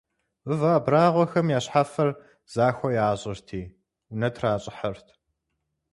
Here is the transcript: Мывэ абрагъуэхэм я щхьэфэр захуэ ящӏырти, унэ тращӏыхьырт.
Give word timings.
Мывэ 0.47 0.69
абрагъуэхэм 0.77 1.47
я 1.57 1.59
щхьэфэр 1.63 2.09
захуэ 2.53 2.89
ящӏырти, 3.09 3.61
унэ 4.11 4.29
тращӏыхьырт. 4.35 5.07